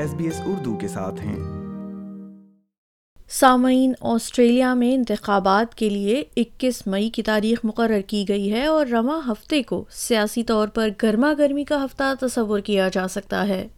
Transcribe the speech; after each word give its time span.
S 0.00 0.14
B 0.14 0.24
S 0.24 0.40
Urdu 0.46 0.76
کے 0.76 0.88
ساتھ 0.88 1.20
ہیں۔ 1.20 1.38
سامعین، 3.28 3.92
آسٹریلیا 4.00 4.74
میں 4.74 4.94
انتخابات 4.94 5.74
کے 5.74 5.88
لیے 5.88 6.24
اکیس 6.36 6.86
مئی 6.86 7.10
کی 7.10 7.22
تاریخ 7.22 7.60
مقرر 7.64 8.00
کی 8.06 8.24
گئی 8.28 8.52
ہے 8.52 8.66
اور 8.66 8.86
رواں 8.86 9.20
ہفتے 9.28 9.62
کو 9.62 9.84
سیاسی 9.90 10.42
طور 10.42 10.68
پر 10.68 10.88
گرما 11.02 11.32
گرمی 11.38 11.64
کا 11.64 11.84
ہفتہ 11.84 12.26
تصور 12.26 12.60
کیا 12.60 12.88
جا 12.92 13.08
سکتا 13.08 13.48
ہے۔ 13.48 13.68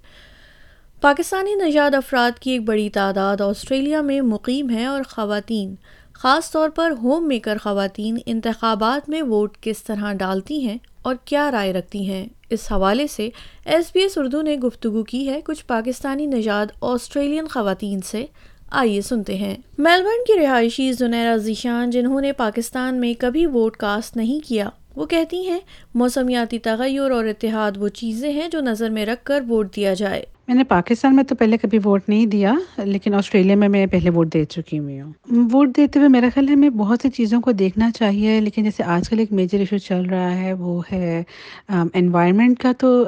پاکستانی 1.01 1.55
نژاد 1.55 1.95
افراد 1.95 2.39
کی 2.39 2.51
ایک 2.51 2.63
بڑی 2.63 2.91
تعداد 2.91 3.41
آسٹریلیا 3.41 4.01
میں 4.01 4.21
مقیم 4.21 4.71
ہے 4.71 4.87
اور 4.87 5.03
خواتین 5.09 5.75
خاص 6.23 6.51
طور 6.51 6.71
پر 6.71 6.91
ہوم 7.03 7.29
میکر 7.29 7.59
خواتین 7.63 8.19
انتخابات 8.27 9.09
میں 9.09 9.23
ووٹ 9.23 9.57
کس 9.61 9.85
طرح 9.85 10.13
ڈالتی 10.13 10.67
ہیں 10.67 10.79
اور 11.03 11.15
کیا 11.25 11.51
رائے 11.51 11.73
رکھتی 11.73 12.11
ہیں؟ 12.11 12.27
اس 12.51 12.73
حوالے 12.73 13.07
سے 13.07 13.29
ایس 13.65 13.85
بی 13.95 14.01
ایس 14.01 14.19
اردو 14.19 14.43
نے 14.43 14.57
گفتگو 14.57 15.03
کی 15.03 15.29
ہے 15.29 15.41
کچھ 15.45 15.67
پاکستانی 15.67 16.27
نژاد 16.27 16.67
آسٹریلین 16.81 17.47
خواتین 17.49 18.01
سے۔ 18.01 18.27
آئیے 18.71 19.01
سنتے 19.01 19.35
ہیں۔ 19.35 19.55
میلبرن 19.79 20.25
کی 20.27 20.47
رہائشی 20.47 20.93
زنیرا 20.93 21.37
ذیشان 21.37 21.91
جنہوں 21.91 22.21
نے 22.21 22.33
پاکستان 22.33 22.95
میں 22.95 23.15
کبھی 23.21 23.47
ووٹ 23.47 23.77
کاسٹ 23.77 24.17
نہیں 24.17 24.49
کیا، 24.49 24.69
وہ 24.97 25.07
کہتی 25.07 25.49
ہیں، 25.49 25.61
موسمیاتی 25.95 26.59
تغیر 26.59 27.11
اور 27.11 27.25
اتحاد 27.25 27.73
وہ 27.77 27.89
چیزیں 27.89 28.33
ہیں 28.33 28.49
جو 28.49 28.61
نظر 28.61 28.91
میں 28.91 29.07
رکھ 29.07 29.25
کر 29.25 29.43
ووٹ 29.49 29.77
دیا 29.77 29.95
جائے۔ 29.95 30.32
میں 30.49 30.55
نے 30.55 30.65
پاکستان 30.65 31.17
میں 31.17 31.25
تو 31.25 31.35
پہلے 31.35 31.57
کبھی 31.57 31.79
ووٹ 31.85 32.09
نہیں 32.09 32.27
دیا، 32.27 32.53
لیکن 32.79 33.15
آسٹریلیا 33.15 33.57
میں 33.57 33.69
میں 33.69 33.87
پہلے 33.87 34.11
ووٹ 34.11 34.33
دے 34.35 34.45
چکی 34.45 34.79
ہوئی 34.79 35.01
ہوں۔ 35.01 35.13
ووٹ 35.53 35.77
دیتے 35.77 35.99
ہوئے 35.99 36.09
میرا 36.09 36.29
خیال 36.35 36.49
ہے 36.49 36.55
ہمیں 36.55 36.71
بہت 36.71 36.99
سی 37.03 37.11
چیزوں 37.11 37.41
کو 37.41 37.53
دیکھنا 37.53 37.91
چاہیے، 37.91 38.41
لیکن 38.41 38.65
جیسے 38.65 38.83
آج 38.85 39.09
کل 39.09 39.19
ایک 39.19 39.33
میجر 39.33 39.59
ایشو 39.59 39.79
چل 39.79 40.05
رہا 40.11 40.35
ہے، 40.37 40.53
وہ 40.53 40.81
ہے 40.93 41.23
انوائرمنٹ 41.69 42.59
کا 42.59 42.73
تو 42.79 43.05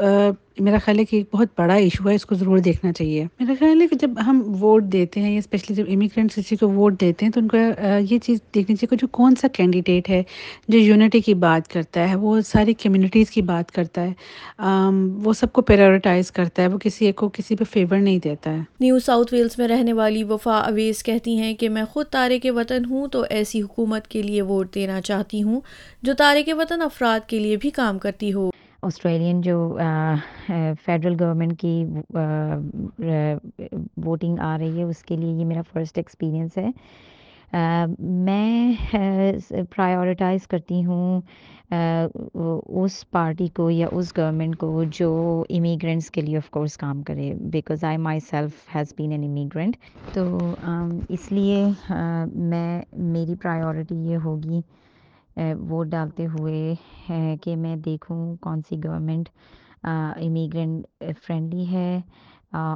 میرا 0.58 0.78
خیال 0.84 0.98
ہے 0.98 1.04
کہ 1.04 1.16
ایک 1.16 1.26
بہت 1.32 1.48
بڑا 1.58 1.74
ایشو 1.74 2.08
ہے، 2.08 2.14
اس 2.14 2.24
کو 2.26 2.34
ضرور 2.34 2.58
دیکھنا 2.58 2.92
چاہیے۔ 2.92 3.24
میرا 3.40 3.54
خیال 3.58 3.80
ہے 3.82 3.86
کہ 3.86 3.96
جب 3.96 4.10
ہم 4.26 4.42
ووٹ 4.60 4.84
دیتے 4.84 5.20
ہیں 5.20 5.38
اسپیشلی 5.38 5.74
جب 5.76 5.84
امیگرینٹس 5.88 6.34
کسی 6.34 6.56
کو 6.56 6.68
ووٹ 6.68 7.00
دیتے 7.00 7.26
ہیں 7.26 7.32
تو 7.32 7.40
ان 7.40 7.48
کو 7.48 7.56
یہ 7.56 8.18
چیز 8.18 8.38
دیکھنی 8.54 8.76
چاہیے 8.76 8.86
کہ 8.86 8.96
جو 8.96 9.06
کون 9.08 9.34
سا 9.40 9.48
کینڈیڈیٹ 9.48 10.08
ہے 10.08 10.22
جو 10.68 10.78
یونٹی 10.78 11.20
کی 11.20 11.34
بات 11.34 11.68
کرتا 11.68 12.08
ہے، 12.10 12.14
وہ 12.14 12.40
ساری 12.40 12.74
کمیونٹیز 12.74 13.30
کی 13.30 13.42
بات 13.42 13.72
کرتا 13.72 14.06
ہے 14.06 14.12
وہ 15.24 15.32
سب 15.32 15.52
کو 15.52 15.62
پیرورٹائز 15.62 16.30
کرتا 16.32 16.62
ہے، 16.62 16.68
وہ 16.68 16.78
کسی 16.78 17.06
ایک 17.06 17.16
کو 17.16 17.28
کسی 17.28 17.56
پہ 17.56 17.64
فیور 17.72 17.98
نہیں 17.98 18.18
دیتا 18.24 18.52
ہے۔ 18.52 18.60
نیو 18.80 18.98
ساؤتھ 18.98 19.34
ویلز 19.34 19.58
میں 19.58 19.68
رہنے 19.68 19.92
والی 19.92 20.24
وفا 20.24 20.58
اویز 20.58 21.02
کہتی 21.02 21.36
ہیں 21.38 21.54
کہ 21.54 21.68
میں 21.68 21.84
خود 21.84 22.06
تارے 22.06 22.38
کے 22.38 22.50
وطن 22.50 22.84
ہوں 22.90 23.06
تو 23.08 23.24
ایسی 23.30 23.62
حکومت 23.62 24.08
کے 24.08 24.22
لیے 24.22 24.42
ووٹ 24.42 24.74
دینا 24.74 25.00
چاہتی 25.00 25.42
ہوں 25.42 25.60
جو 26.02 26.14
تارے 26.14 26.42
کے 26.42 26.52
وطن 26.52 26.82
افراد 26.82 27.28
کے 27.28 27.38
لیے 27.38 27.56
بھی 27.56 27.70
کام 27.70 27.98
کرتی 27.98 28.32
ہو۔ 28.32 28.50
آسٹریلین 28.86 29.40
جو 29.40 29.56
فیڈرل 30.84 31.14
گورنمنٹ 31.20 31.58
کی 31.60 31.84
ووٹنگ 34.04 34.38
آ 34.40 34.56
رہی 34.58 34.78
ہے، 34.78 34.82
اس 34.82 35.02
کے 35.04 35.16
لیے 35.16 35.32
یہ 35.32 35.44
میرا 35.44 35.62
فرسٹ 35.72 35.98
ایکسپیرئنس 35.98 36.58
ہے۔ 36.58 36.70
میں 38.24 38.72
پرائیورٹائز 39.74 40.46
کرتی 40.48 40.84
ہوں 40.84 41.20
اس 42.80 43.04
پارٹی 43.10 43.46
کو 43.54 43.70
یا 43.70 43.86
اس 43.92 44.12
گورنمنٹ 44.16 44.56
کو 44.58 44.82
جو 44.92 45.12
امیگرینٹس 45.50 46.10
کے 46.10 46.20
لیے 46.20 46.36
آف 46.36 46.50
کورس 46.50 46.76
کام 46.76 47.02
کرے 47.02 47.32
because 47.52 47.84
I 47.84 47.96
myself 48.30 48.74
has 48.74 48.94
been 48.96 49.12
an 49.12 49.24
immigrant 49.24 49.76
تو 50.14 50.54
اس 51.08 51.30
لیے 51.32 51.64
میں، 51.88 52.80
میری 52.92 53.34
پرائیورٹی 53.42 53.96
یہ 54.10 54.16
ہوگی 54.24 54.60
ووٹ 55.36 55.86
ڈالتے 55.88 56.26
ہوئے 56.32 56.74
کہ 57.42 57.56
میں 57.56 57.74
دیکھوں 57.84 58.16
کون 58.40 58.60
سی 58.68 58.76
گورنمنٹ 58.84 59.28
امیگرینٹ 59.84 60.86
فرینڈلی 61.26 61.66
ہے 61.70 62.00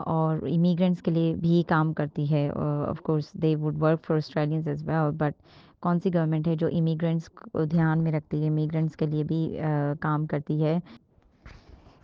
اور 0.06 0.36
امیگرینٹس 0.48 1.02
کے 1.02 1.10
لیے 1.10 1.34
بھی 1.40 1.62
کام 1.68 1.92
کرتی 1.94 2.30
ہے۔ 2.30 2.48
Of 2.88 3.00
course 3.02 3.32
they 3.42 3.54
would 3.60 3.82
work 3.82 4.04
for 4.06 4.16
Australians 4.16 4.68
as 4.68 4.82
well 4.88 5.10
but 5.18 5.42
کون 5.82 6.00
سی 6.00 6.14
گورنمنٹ 6.14 6.48
ہے 6.48 6.54
جو 6.56 6.66
امیگرینٹس 6.78 7.28
کو 7.30 7.64
دھیان 7.66 8.02
میں 8.04 8.12
رکھتی 8.12 8.42
ہے 8.42 8.48
امیگرینٹس 8.48 8.96
کے 8.96 9.06
لیے 9.06 9.24
بھی 9.24 9.40
کام 10.00 10.26
کرتی 10.26 10.62
ہے۔ 10.64 10.78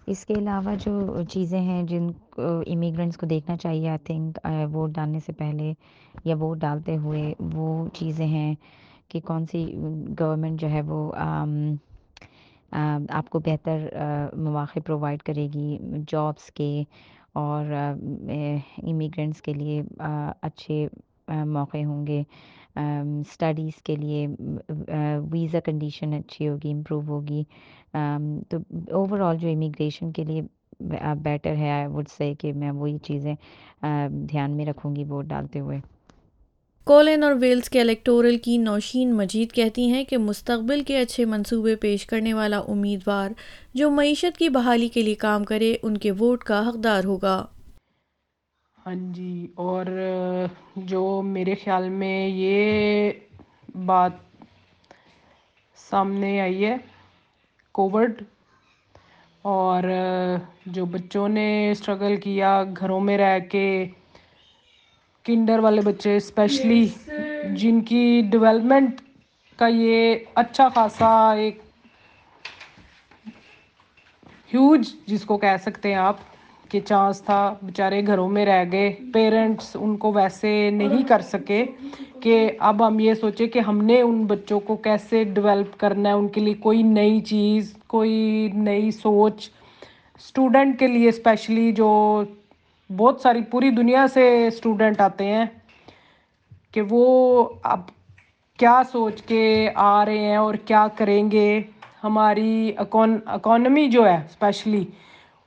اس 0.09 0.25
کے 0.27 0.35
علاوہ 0.35 0.75
جو 0.81 0.93
چیزیں 1.31 1.61
ہیں 1.61 1.83
جن 1.89 2.07
امیگرینٹس 2.39 3.17
کو 3.17 3.27
دیکھنا 3.27 3.57
چاہیے 3.57 3.89
آئی 3.89 3.99
تھنک 4.05 4.39
ووٹ 4.73 4.91
ڈالنے 4.95 5.21
سے 5.27 5.33
پہلے 5.39 5.73
یا 6.25 6.37
ووٹ 6.41 6.59
ڈالتے 6.59 6.97
ہوئے 6.97 7.23
وہ 7.55 7.67
چیزیں 7.95 8.27
ہیں۔ 8.27 8.55
کہ 9.15 9.21
کون 9.21 9.45
سی 9.47 9.65
گورنمنٹ 10.21 10.61
جو 10.61 10.69
ہے 10.71 10.81
وہ 10.87 10.99
آپ 13.11 13.29
کو 13.31 13.39
بہتر 13.39 13.87
مواقع 14.37 14.79
پرووائڈ 14.87 15.23
کرے 15.23 15.47
گی 15.55 15.77
جابس 16.09 16.51
کے 16.53 16.71
اور 17.33 17.73
امیگرینٹس 17.73 19.43
کے 19.43 19.53
لیے 19.53 19.83
اچھے 20.43 20.87
موقع 21.47 21.85
ہوں 21.85 22.07
گے۔ 22.07 22.23
اسٹڈیز 22.77 23.83
کے 23.83 23.97
لیے 23.97 24.27
ویزا 25.33 25.61
کنڈیشن 25.65 26.13
اچھی 26.15 26.49
ہوگی 26.49 26.73
امپروو 26.73 27.01
ہوگی۔ 27.09 27.43
تو 28.49 28.57
اوور 28.93 29.21
آل 29.21 29.39
جو 29.39 29.49
امیگریشن 29.49 30.13
کے 30.13 30.25
لیے 30.25 30.43
بیٹر 31.23 31.55
ہے 31.57 31.71
آئی 31.71 31.87
وڈ 31.87 32.09
سے 32.09 32.33
کہ 32.41 32.53
میں 32.53 32.71
وہی 32.71 32.97
چیزیں 33.03 33.35
دھیان 34.31 34.57
میں 34.57 34.67
رکھوں 34.67 34.95
گی 34.97 35.05
ووٹ 35.09 35.25
ڈالتے 35.27 35.61
ہوئے۔ 35.61 35.81
کولن 36.87 37.23
اور 37.23 37.33
ویلز 37.41 37.69
کے 37.71 37.81
الیکٹورل 37.81 38.37
کی 38.37 38.57
نوشین 38.57 39.15
مجید 39.17 39.53
کہتی 39.53 39.87
ہیں 39.93 40.03
کہ 40.05 40.17
مستقبل 40.19 40.83
کے 40.83 40.99
اچھے 40.99 41.25
منصوبے 41.25 41.77
پیش 41.77 42.05
کرنے 42.07 42.35
والا 42.35 42.59
امیدوار 42.69 43.31
جو 43.75 43.91
معیشت 43.91 44.39
کی 44.39 44.49
بحالی 44.49 44.89
کے 44.89 45.03
لیے 45.03 45.15
کام 45.15 45.45
کرے، 45.45 45.75
ان 45.83 45.97
کے 45.99 46.11
ووٹ 46.11 46.45
کا 46.45 46.61
حقدار 46.69 47.05
ہوگا۔ 47.05 47.45
ہاں 48.87 48.95
جی 49.15 49.47
اور 49.55 49.87
جو 50.77 51.23
میرے 51.25 51.55
خیال 51.65 51.89
میں 51.89 52.29
یہ 52.29 53.11
بات 53.87 54.13
سامنے 55.91 56.41
آئی 56.41 56.65
ہے، 56.65 56.77
کووڈ، 57.75 58.23
اور 59.45 59.83
جو 60.67 60.85
بچوں 60.85 61.29
نے 61.29 61.71
اسٹرگل 61.71 62.17
کیا، 62.17 62.63
گھروں 62.77 63.01
میں 63.01 63.19
رہ 63.19 63.39
کے 63.51 63.69
کنڈر 65.25 65.59
والے 65.59 65.81
بچے 65.81 66.17
اسپیشلی 66.17 66.87
جن 67.57 67.81
کی 67.81 68.21
ڈیولپمنٹ 68.31 69.01
کا 69.59 69.67
یہ 69.67 70.15
اچھا 70.35 70.69
خاصا 70.69 71.09
ایک 71.33 71.59
ہیوج 74.53 74.89
جس 75.07 75.25
کو 75.25 75.39
کہہ 75.39 75.57
سکتے 75.63 75.89
ہیں 75.89 75.97
آپ 75.97 76.17
کہ 76.71 76.81
چانس 76.81 77.23
تھا 77.23 77.39
بیچارے 77.63 78.07
گھروں 78.07 78.29
میں 78.29 78.47
رہ 78.47 78.65
گئے 78.73 78.91
پیرنٹس 79.15 79.77
ان 79.81 79.97
کو 79.97 80.13
ویسے 80.13 80.71
نہیں 80.71 81.09
کر 81.09 81.21
سکے 81.21 81.65
کہ 82.21 82.51
اب 82.61 82.87
ہم 82.87 83.01
یہ 83.01 83.15
سوچیں 83.15 83.47
کہ 83.47 83.59
ہم 83.59 83.83
نے 83.85 84.01
ان 84.01 84.25
بچوں 84.27 84.61
کو 84.61 84.77
کیسے 84.77 85.25
ڈیولپ 85.25 85.79
کرنا 85.81 86.09
ہے 86.09 86.15
ان 86.15 86.29
کے 86.29 86.41
لیے 86.41 86.55
کوئی 86.61 86.83
نئی 86.83 87.21
چیز 87.21 87.75
کوئی 87.87 88.51
نئی 88.55 88.91
سوچ 88.91 89.51
اسٹوڈنٹ 90.21 90.79
کے 90.79 90.87
لیے 90.87 91.09
اسپیشلی 91.09 91.71
جو 91.73 91.93
بہت 92.91 93.21
ساری 93.21 93.43
پوری 93.43 93.71
دنیا 93.71 94.07
سے 94.15 94.47
اسٹوڈنٹ 94.47 95.01
آتے 95.01 95.25
ہیں 95.25 95.45
کہ 96.73 96.83
وہ 96.91 97.49
اب 97.63 97.81
کیا 98.59 98.83
سوچ 98.93 99.23
کے 99.23 99.71
آ 99.75 100.05
رہے 100.05 100.19
ہیں 100.19 100.37
اور 100.37 100.55
کیا 100.55 100.87
کریں 100.97 101.31
گے۔ 101.31 101.63
ہماری 102.05 102.73
اکانومی 102.77 103.87
جو 103.89 104.07
ہے 104.09 104.15
اسپیشلی 104.15 104.85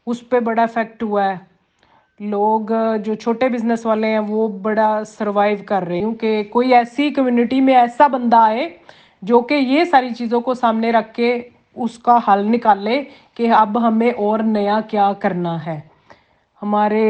اس 0.07 0.29
پہ 0.29 0.39
بڑا 0.39 0.63
افیکٹ 0.63 1.03
ہوا 1.03 1.25
ہے۔ 1.25 1.35
لوگ 2.19 2.71
جو 3.05 3.13
چھوٹے 3.15 3.49
بزنس 3.49 3.85
والے 3.85 4.07
ہیں 4.07 4.19
وہ 4.19 4.47
بڑا 4.47 5.03
سروائیو 5.07 5.57
کر 5.65 5.83
رہے 5.87 6.03
ہوں 6.03 6.13
کہ 6.15 6.43
کوئی 6.43 6.73
ایسی 6.73 7.09
کمیونٹی 7.09 7.61
میں 7.61 7.75
ایسا 7.75 8.07
بندہ 8.07 8.35
آئے 8.35 8.67
جو 9.21 9.39
کہ 9.39 9.53
یہ 9.53 9.83
ساری 9.83 10.09
چیزوں 10.09 10.41
کو 10.41 10.53
سامنے 10.53 10.91
رکھ 10.91 11.13
کے 11.13 11.37
اس 11.75 11.97
کا 11.99 12.17
حل 12.27 12.45
نکالے 12.51 13.01
کہ 13.33 13.51
اب 13.51 13.87
ہمیں 13.87 14.11
اور 14.11 14.39
نیا 14.39 14.79
کیا 14.81 15.11
کرنا 15.19 15.65
ہے۔ 15.65 15.79
ہمارے 16.61 17.03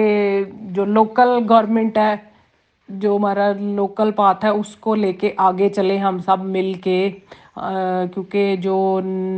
جو 0.71 0.85
لوکل 0.85 1.29
گورنمنٹ 1.49 1.97
ہے، 1.97 2.15
جو 2.89 3.15
ہمارا 3.15 3.51
لوکل 3.59 4.11
پاتھ 4.11 4.45
ہے، 4.45 4.49
اس 4.49 4.75
کو 4.75 4.95
لے 4.95 5.13
کے 5.13 5.31
آگے 5.38 5.69
چلے 5.69 5.97
ہم 5.97 6.19
سب 6.19 6.44
مل 6.45 6.73
کے 6.83 7.09
کیونکہ 8.13 8.55
جو 8.55 8.77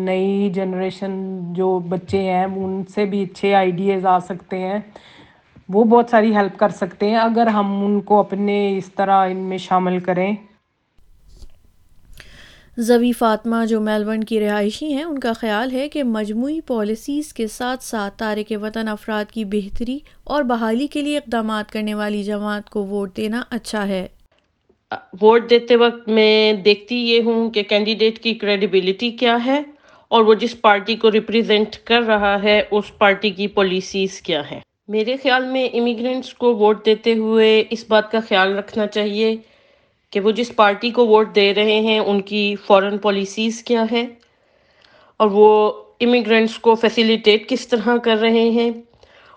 نئی 0.06 0.50
جنریشن 0.54 1.14
جو 1.54 1.80
بچے 1.90 2.22
ہیں، 2.32 2.46
ان 2.56 2.84
سے 2.94 3.06
بھی 3.06 3.22
اچھے 3.24 3.54
آئیڈیاز 3.56 4.06
آ 4.06 4.20
سکتے 4.20 4.60
ہیں۔ 4.60 4.80
وہ 5.74 5.84
بہت 5.84 6.10
ساری 6.10 6.36
ہیلپ 6.36 6.58
کر 6.60 6.70
سکتے 6.70 7.10
ہیں۔ 7.10 7.18
اگر 7.18 7.48
ہم 7.48 7.86
ان 7.86 8.00
کو 8.02 8.20
اپنے 8.20 8.58
اس 8.78 8.92
طرح 8.94 9.28
ان 9.30 9.38
میں 9.50 9.58
شامل 9.58 10.00
کریں۔ 10.00 10.32
زبی 12.82 13.12
فاطمہ 13.12 13.66
جو 13.66 13.82
میلبرن 13.82 14.24
کی 14.24 14.40
رہائشی 14.40 14.94
ہیں، 14.94 15.04
ان 15.04 15.20
کا 15.20 15.34
خیال 15.34 15.72
ہے 15.72 15.90
کہ 15.90 16.04
مجموعی 16.04 16.62
پالیسیز 16.62 17.34
کے 17.34 17.48
ساتھ 17.48 17.84
ساتھ 17.84 18.18
تارک 18.18 18.54
وطن 18.62 18.88
افراد 18.88 19.32
کی 19.32 19.46
بہتری 19.46 20.00
اور 20.24 20.44
بحالی 20.44 20.88
کے 20.88 21.02
لیے 21.02 21.18
اقدامات 21.18 21.72
کرنے 21.72 21.94
والی 21.94 22.24
جماعت 22.24 22.70
کو 22.70 22.86
ووٹ 22.86 23.18
دینا 23.18 23.42
اچھا 23.50 23.88
ہے۔ 23.88 24.08
ووٹ 25.22 25.50
دیتے 25.50 25.76
وقت 25.76 26.08
میں 26.08 26.54
دیکھتی 26.54 26.96
یہ 26.96 27.22
ہوں 27.22 27.50
کہ 27.50 27.64
کینڈیڈیٹ 27.64 28.20
کی 28.20 28.34
کریڈیبلٹی 28.34 29.12
کیا 29.12 29.38
ہے 29.46 29.62
اور 30.08 30.24
وہ 30.24 30.34
جس 30.34 30.62
پارٹی 30.62 30.96
کو 30.96 31.12
ریپرزینٹ 31.12 31.76
کر 31.84 32.02
رہا 32.02 32.44
ہے، 32.44 32.62
اس 32.72 32.98
پارٹی 32.98 33.30
کی 33.30 33.48
پالیسیز 33.48 34.22
کیا 34.22 34.42
ہیں۔ 34.52 34.60
میرے 34.88 35.16
خیال 35.24 35.46
میں 35.46 35.70
امیگرینٹس 35.74 36.34
کو 36.34 36.56
ووٹ 36.56 36.86
دیتے 36.86 37.14
ہوئے 37.14 37.64
اس 37.70 37.86
بات 37.88 38.12
کا 38.12 38.20
خیال 38.30 38.58
رکھنا 38.58 38.88
چاہیے 38.88 39.36
کہ 40.14 40.20
وہ 40.20 40.32
جس 40.32 40.52
پارٹی 40.56 40.90
کو 40.92 41.06
ووٹ 41.08 41.36
دے 41.36 41.54
رہے 41.54 41.80
ہیں، 41.82 42.00
ان 42.00 42.22
کی 42.22 42.56
فورن 42.68 42.98
پالیسیز 42.98 43.64
کیا 43.64 43.84
ہے 43.92 44.06
اور 45.20 45.30
وہ 45.32 45.72
امیگرینٹس 46.02 46.58
کو 46.60 46.76
فیسیلیٹیٹ 46.76 47.48
کس 47.50 47.68
طرح 47.68 47.98
کر 48.04 48.18
رہے 48.18 48.50
ہیں؟ 48.50 48.70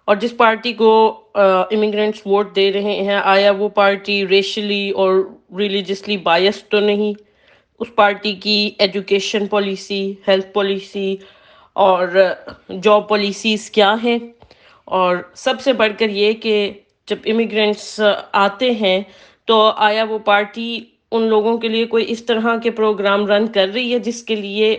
اور 0.08 0.16
جس 0.16 0.36
پارٹی 0.36 0.72
کو 0.72 0.92
امیگرینٹس 1.34 2.26
ووٹ 2.26 2.54
دے 2.56 2.70
رہے 2.72 2.94
ہیں، 3.02 3.20
آیا 3.24 3.50
وہ 3.58 3.68
پارٹی 3.74 4.26
ریشلی 4.28 4.88
اور 4.90 5.14
ریلیجسلی 5.58 6.16
بائس 6.22 6.62
تو 6.64 6.80
نہیں؟ 6.80 7.12
اس 7.80 7.94
پارٹی 7.94 8.32
کی 8.42 8.70
ایجوکیشن 8.78 9.46
پالیسی 9.46 10.02
ہیلتھ 10.28 10.52
پالیسی 10.52 11.14
اور 11.76 12.08
جاب 12.82 13.08
پالیسیز 13.08 13.70
کیا 13.70 13.94
ہیں؟ 14.02 14.18
اور 14.88 15.16
سب 15.36 15.60
سے 15.60 15.72
بڑھ 15.72 15.92
کر 15.98 16.10
یہ 16.10 16.32
کہ 16.42 16.72
جب 17.08 17.28
امیگرینٹس 17.30 18.00
آتے 18.32 18.70
ہیں 18.80 19.00
تو 19.44 19.60
آیا 19.76 20.04
وہ 20.04 20.18
پارٹی 20.18 20.80
ان 21.12 21.22
لوگوں 21.22 21.56
کے 21.58 21.68
لیے 21.68 21.86
کوئی 21.86 22.04
اس 22.08 22.24
طرح 22.24 22.56
کے 22.62 22.70
پروگرام 22.70 23.26
رن 23.26 23.46
کر 23.46 23.68
رہی 23.74 23.92
ہے 23.92 23.98
جس 23.98 24.22
کے 24.22 24.34
لیے 24.34 24.76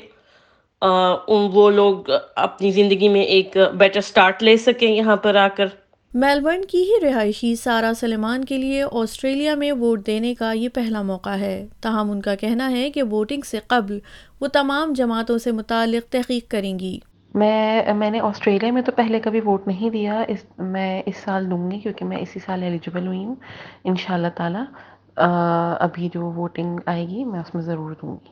وہ 1.30 1.70
لوگ 1.72 2.10
اپنی 2.36 2.72
زندگی 2.72 3.08
میں 3.08 3.22
ایک 3.22 3.58
بیٹر 3.78 4.02
سٹارٹ 4.02 4.44
لے 4.44 4.58
سکیں 4.58 4.92
یہاں 4.92 5.16
پر 5.16 5.36
آ 5.36 5.48
کر؟ 5.48 5.66
میلبرن 6.14 6.66
کی 6.66 6.82
ہی 6.84 7.00
رہائشی 7.04 7.56
سارا 7.56 7.92
سلیمان 8.00 8.46
کے 8.46 8.58
لیے 8.58 8.84
آسٹریلیا 8.92 9.56
میں 9.56 9.72
ووٹ 9.72 10.06
دینے 10.08 10.34
کا 10.34 10.52
یہ 10.52 10.70
پہلا 10.70 11.02
موقع 11.02 11.30
ہے۔ 11.30 11.66
تاہم 11.82 12.12
ان 12.12 12.22
کا 12.22 12.36
کہنا 12.36 12.72
ہے 12.72 12.90
کہ 12.92 13.04
ووٹنگ 13.04 13.42
سے 13.42 13.60
قبل 13.68 14.00
وہ 14.42 14.48
تمام 14.48 14.94
جماعتوں 14.94 15.38
سے 15.38 15.52
متعلق 15.52 16.12
تحقیق 16.12 16.50
کریں 16.52 16.78
گی۔ 16.80 16.98
میں 17.34 17.94
میں 17.94 18.10
نے 18.12 18.20
آسٹریلیا 18.20 18.72
میں 18.72 18.82
تو 18.82 18.92
پہلے 18.92 19.20
کبھی 19.20 19.40
ووٹ 19.42 19.68
نہیں 19.68 19.90
دیا، 19.90 20.22
اس 20.28 20.44
میں 20.60 21.02
اس 21.06 21.18
سال 21.18 21.50
دوں 21.52 21.70
گی 21.72 21.80
کیونکہ 21.80 22.06
میں 22.06 22.18
اسی 22.18 22.40
سال 22.40 22.64
ایلیجیبل 22.64 23.08
ہوئی 23.08 23.24
ہوں 23.26 23.36
ان 23.84 23.96
شاء 23.96 24.14
اللہ 24.14 24.28
تعالیٰ 24.36 24.64
ابھی 25.80 26.10
جو 26.14 26.32
ووٹنگ 26.32 26.80
آئے 26.86 27.08
گی 27.08 27.24
میں 27.26 27.40
اس 27.40 27.54
میں 27.56 27.64
ضرور 27.64 27.92
دوں 28.02 28.16
گی۔ 28.16 28.32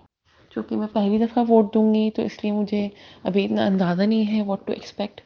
چونکہ 0.52 0.76
میں 0.76 0.88
پہلی 0.94 1.18
دفعہ 1.18 1.44
ووٹ 1.50 1.74
دوں 1.74 1.94
گی 1.94 2.10
تو 2.16 2.22
اس 2.22 2.44
لیے 2.44 2.52
مجھے 2.52 2.88
ابھی 3.24 3.46
اتنا 3.46 3.66
اندازہ 3.66 4.02
نہیں 4.04 4.32
ہے 4.32 4.42
واٹ 4.42 4.66
ٹو 4.68 4.74
ایکسپیکٹ 4.74 5.22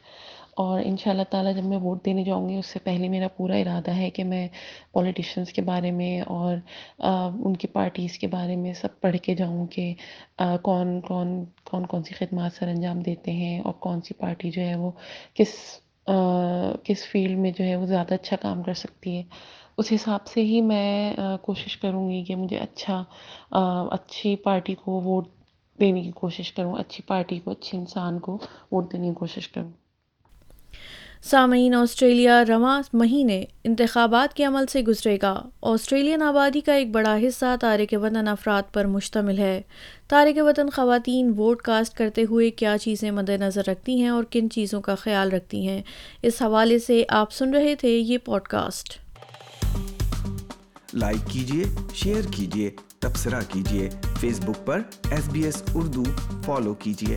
اور 0.56 0.80
ان 0.84 0.96
شاء 0.96 1.10
اللہ 1.10 1.22
تعالیٰ 1.30 1.54
جب 1.54 1.64
میں 1.64 1.78
ووٹ 1.78 2.04
دینے 2.04 2.22
جاؤں 2.24 2.48
گی، 2.48 2.56
اس 2.56 2.66
سے 2.66 2.78
پہلے 2.84 3.08
میرا 3.08 3.28
پورا 3.36 3.56
ارادہ 3.56 3.94
ہے 3.96 4.08
کہ 4.10 4.24
میں 4.24 4.46
پولیٹیشنس 4.92 5.52
کے 5.52 5.62
بارے 5.62 5.90
میں 5.90 6.20
اور 6.26 6.56
ان 6.98 7.56
کی 7.56 7.68
پارٹیز 7.68 8.18
کے 8.18 8.26
بارے 8.26 8.56
میں 8.56 8.72
سب 8.72 9.00
پڑھ 9.00 9.16
کے 9.16 9.34
جاؤں 9.34 9.66
کہ 9.66 9.92
کون 10.62 11.00
کون 11.00 11.44
کون 11.70 11.86
کون 11.86 12.02
سی 12.02 12.14
خدمات 12.14 12.52
سر 12.52 12.68
انجام 12.68 13.00
دیتے 13.00 13.32
ہیں 13.32 13.58
اور 13.60 13.72
کون 13.80 14.00
سی 14.00 14.14
پارٹی 14.14 14.50
جو 14.50 14.62
ہے 14.62 14.74
وہ 14.76 14.90
کس 15.34 15.54
کس 16.84 17.06
فیلڈ 17.12 17.38
میں 17.38 17.50
جو 17.58 17.64
ہے 17.64 17.76
وہ 17.76 17.86
زیادہ 17.86 18.14
اچھا 18.14 18.36
کام 18.42 18.62
کر 18.62 18.74
سکتی 18.74 19.16
ہے۔ 19.16 19.22
اس 19.78 19.92
حساب 19.92 20.26
سے 20.26 20.42
ہی 20.44 20.60
میں 20.62 21.16
کوشش 21.42 21.76
کروں 21.76 22.08
گی 22.10 22.22
کہ 22.24 22.36
مجھے 22.36 22.58
اچھا 22.58 23.02
اچھی 23.92 24.36
پارٹی 24.44 24.74
کو 24.74 25.00
ووٹ 25.02 25.28
دینے 25.78 26.02
کی 26.02 26.10
کوشش 26.16 26.52
کروں، 26.52 26.76
اچھی 26.78 27.04
پارٹی 27.06 27.38
کو، 27.38 27.50
اچھے 27.50 27.78
انسان 27.78 28.18
کو 28.18 28.38
ووٹ 28.72 28.92
دینے 28.92 29.08
کی 29.08 29.14
کوشش 29.14 29.48
کروں۔ 29.48 29.70
سامعین، 31.22 31.74
آسٹریلیا 31.74 32.42
رواں 32.48 32.82
مہینے 32.92 33.44
انتخابات 33.64 34.34
کے 34.34 34.44
عمل 34.44 34.64
سے 34.66 34.82
گزرے 34.82 35.18
گا۔ 35.22 35.42
آسٹریلین 35.62 36.22
آبادی 36.22 36.60
کا 36.60 36.74
ایک 36.74 36.90
بڑا 36.90 37.16
حصہ 37.28 37.56
تارک 37.60 37.94
وطن 38.02 38.28
افراد 38.28 38.62
پر 38.72 38.84
مشتمل 38.84 39.38
ہے۔ 39.38 39.62
تارک 40.08 40.38
وطن 40.42 40.70
خواتین 40.70 41.32
ووٹ 41.36 41.62
کاسٹ 41.62 41.94
کرتے 41.94 42.24
ہوئے 42.30 42.50
کیا 42.50 42.76
چیزیں 42.78 43.10
مد 43.10 43.28
نظر 43.28 43.62
رکھتی 43.66 44.00
ہیں 44.00 44.08
اور 44.08 44.24
کن 44.30 44.50
چیزوں 44.50 44.80
کا 44.80 44.94
خیال 44.94 45.32
رکھتی 45.32 45.68
ہیں؟ 45.68 45.82
اس 46.22 46.42
حوالے 46.42 46.78
سے 46.78 47.04
آپ 47.08 47.32
سن 47.32 47.54
رہے 47.54 47.74
تھے 47.74 47.88
یہ 47.88 48.18
پوڈ 48.18 48.42
کاسٹ 48.42 48.98
لائک 50.94 51.30
کیجیے 51.30 51.64
شیئر 51.94 52.22
کیجیے 52.36 52.70
تبصرہ 52.98 53.40
کیجیے 53.52 53.88
فیس 54.20 54.40
بک 54.40 54.66
پر 54.66 54.80
S 55.10 55.28
B 55.28 55.42
S 55.42 55.62
Urdu 55.74 56.04
follow 56.44 56.74
کیجیے 56.74 57.16